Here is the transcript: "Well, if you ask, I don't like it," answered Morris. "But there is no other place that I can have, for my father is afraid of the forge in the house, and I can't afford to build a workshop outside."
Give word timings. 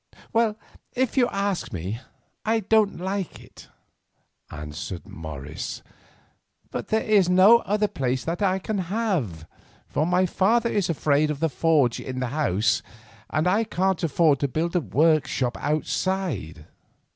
"Well, 0.33 0.57
if 0.93 1.15
you 1.15 1.27
ask, 1.27 1.71
I 2.43 2.59
don't 2.61 2.99
like 2.99 3.39
it," 3.39 3.67
answered 4.49 5.07
Morris. 5.07 5.83
"But 6.71 6.87
there 6.87 7.03
is 7.03 7.29
no 7.29 7.59
other 7.67 7.87
place 7.87 8.25
that 8.25 8.41
I 8.41 8.57
can 8.57 8.79
have, 8.79 9.45
for 9.87 10.07
my 10.07 10.25
father 10.25 10.71
is 10.71 10.89
afraid 10.89 11.29
of 11.29 11.39
the 11.39 11.49
forge 11.49 11.99
in 11.99 12.19
the 12.19 12.29
house, 12.33 12.81
and 13.29 13.45
I 13.47 13.63
can't 13.63 14.01
afford 14.01 14.39
to 14.39 14.47
build 14.47 14.75
a 14.75 14.81
workshop 14.81 15.55
outside." 15.61 16.65